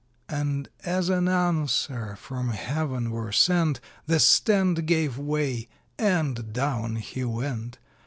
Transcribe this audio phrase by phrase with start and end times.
[0.29, 7.23] And as an answer from Heaven were sent, The stand gave way, and down he
[7.23, 7.77] went.